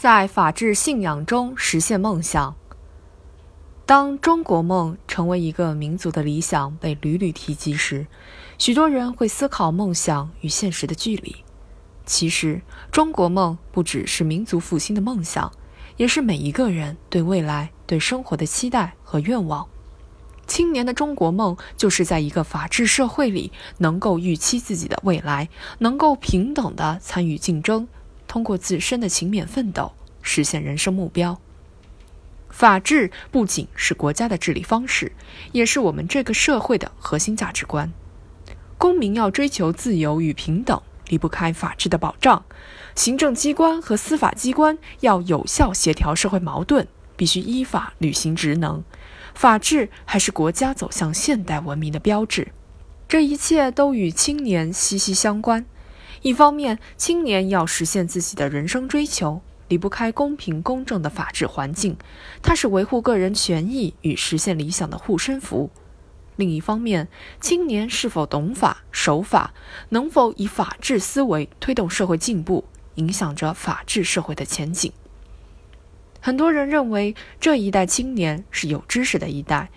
[0.00, 2.56] 在法治信仰中实现梦想。
[3.84, 8.06] 当中国梦成为一个民族的理想被屡屡提及时，
[8.56, 11.44] 许多人会思考梦想与现实的距离。
[12.06, 15.52] 其实，中国梦不只是民族复兴的梦想，
[15.98, 19.68] 也是每一个人对未来、对生活的期待和愿望。
[20.46, 27.86] 青年的中国梦，就是在一个法治社会里，能够预期自己的未来，能够平等的参与竞争，
[28.30, 29.90] 通过自身的勤勉奋斗，
[30.22, 31.40] 实现人生目标。
[32.48, 35.10] 法治不仅是国家的治理方式，
[35.50, 37.92] 也是我们这个社会的核心价值观。
[38.78, 42.44] 公民要追求自由与平等，离不开法治的保障。
[42.94, 46.86] 行政机关和司法机关要有效协调社会矛盾，
[47.16, 48.84] 必须依法履行职能。
[49.34, 52.52] 法治还是国家走向现代文明的标志。
[53.08, 55.66] 这一切都与青年息息相关。
[56.22, 59.40] 一方面，青年要实现自己的人生追求。
[59.68, 61.96] 离不开公平公正的法治环境，
[62.42, 65.70] 它是维护个人权益与实现理想的护身符。
[66.34, 67.06] 另一方面，
[67.40, 69.54] 青年是否懂法、守法，
[69.90, 72.64] 能否以法治思维推动社会进步，
[72.96, 74.92] 影响着法治社会的前景。
[76.20, 79.70] 很多人认为这一代青年是有知识的一代，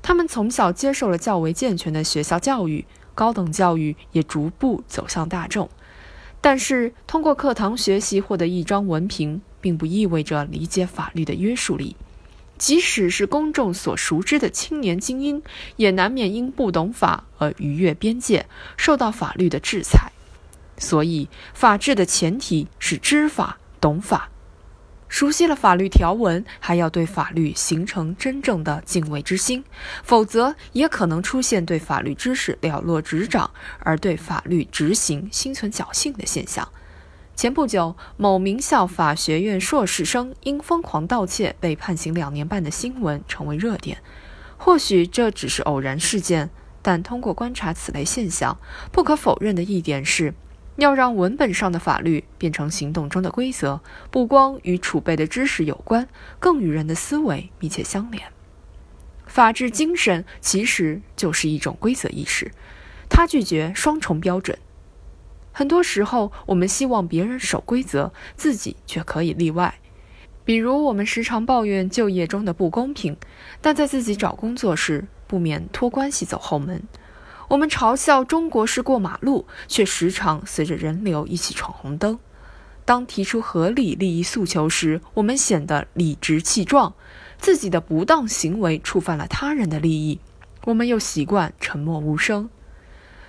[0.00, 5.68] 他们从小接受了较为健全的学校教育，高等教育也逐步走向大众。
[6.44, 11.96] 但是，通过课堂学习获得一张文凭，并不意味着理解法律的约束力。
[12.58, 15.42] 即使是公众所熟知的青年精英，
[15.76, 18.44] 也难免因不懂法而逾越边界，
[18.76, 20.12] 受到法律的制裁。
[20.76, 24.28] 所以，法治的前提是知法、懂法。
[25.08, 29.64] 熟悉了法律条文，还要对法律形成真正的敬畏之心，
[30.02, 36.68] 否则也可能出现对法律知识了若指掌，而对法律执行心存侥幸的现象。
[37.36, 43.98] 前不久，某名校法学院硕士生因疯狂盗窃被判刑两年半的新闻成为热点。
[44.56, 48.58] 或许这只是偶然事件，但通过观察此类现象，
[48.90, 50.34] 不可否认的一点是。
[50.76, 53.80] 要让文本上的法律变成行动中的规则，
[54.10, 56.08] 不光与储备的知识有关，
[56.38, 58.24] 更与人的思维密切相连。
[59.26, 62.52] 法治精神其实就是一种规则意识，
[63.08, 64.58] 它拒绝双重标准。
[65.52, 69.76] 很多时候，我们希望别人守规则，自己却可以例外。
[70.44, 73.16] 比如，我们时常抱怨就业中的不公平，
[73.60, 76.82] 但在自己找工作时，不免托关系走后门。
[77.54, 82.18] 我们嘲笑中国式过马路，却时常随着人流一起闯红灯。
[82.84, 86.94] 当提出合理利益诉求时，我们显得理直气壮。
[87.38, 90.18] 自己的不当行为触犯了他人的利益，
[90.64, 92.50] 我们又习惯沉默无声。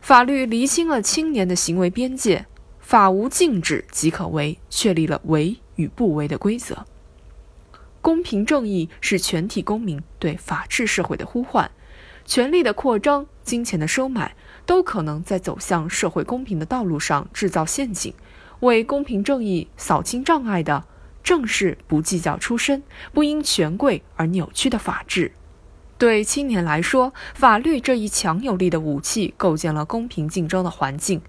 [0.00, 2.46] 法律厘清了青年的行为边界，
[2.80, 6.86] 法无禁止即可为，确立了为与不为的规则。
[8.00, 11.70] 公平正义是全体公民对法治社会的呼唤。
[12.26, 14.34] 权力的扩张、金钱的收买，
[14.66, 18.12] 都可能在走向社会公平的道路上制造陷阱。
[18.60, 20.84] 为公平正义扫清障碍的，
[21.22, 22.82] 正是不计较出身、
[23.12, 25.32] 不因权贵而扭曲的法治。
[25.98, 31.22] 对青年来说，法律这一强有力的武器，构建了公平竞争的环境。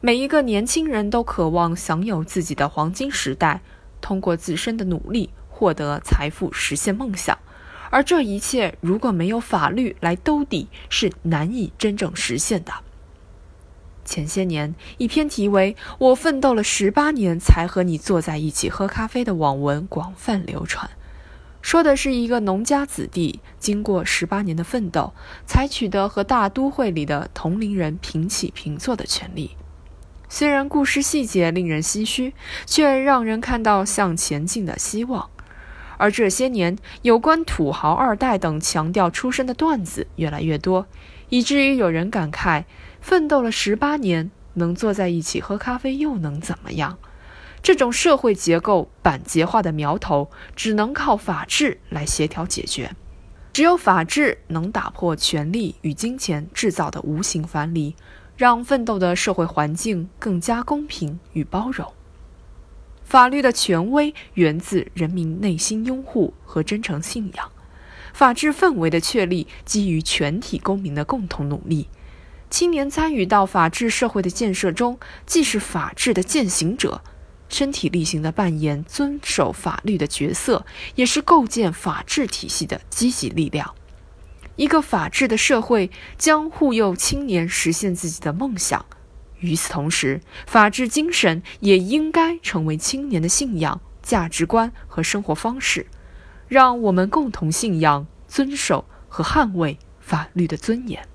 [0.00, 3.62] 每一个年轻人都渴望享有自己的黄金时代，
[4.00, 7.38] 通过自身的努力获得财富，实现梦想。
[7.90, 12.72] 而这一切如果没有法律来兜底，是难以真正实现的。
[14.04, 20.90] 前些年，一篇题为“我奋斗了十八年才和你坐在一起喝咖啡”的网文广泛流传，
[21.62, 25.14] 说的是一个农家子弟经过十八年的奋斗，
[25.46, 29.56] 才取得和大都会里的同龄人平起平坐的权利。
[30.28, 32.34] 虽然故事细节令人唏嘘，
[32.66, 35.30] 却让人看到向前进的希望。
[35.96, 40.86] 而这些年，有关土豪二代等强调出身的段子越来越多，
[41.28, 42.64] 以至于有人感慨：
[43.00, 46.98] 奋斗了十八年，能坐在一起喝咖啡又能怎么样？
[47.62, 52.94] 这种社会结构板结化的苗头，只能靠法治来协调解决。
[53.54, 57.94] 只有法治能打破权力与金钱制造的无形藩篱，
[58.36, 61.90] 让奋斗的社会环境更加公平与包容。
[63.04, 67.52] 法律的权威源自人民内心拥护和真诚信仰，
[68.12, 71.88] 法治氛围的确立基于全体公民的共同努力。
[72.50, 77.02] 青年参与到法治社会的建设中，既是法治的践行者，
[77.48, 80.64] 身体力行地扮演遵守法律的角色，
[80.94, 83.74] 也是构建法治体系的积极力量。
[84.56, 88.86] 一个法治的社会将护佑青年实现自己的梦想。
[89.40, 95.86] 与此同时，法治精神也应该成为青年的信仰，价值观和生活方式，
[96.48, 101.06] 让我们共同信仰、遵守和捍卫法律的尊严。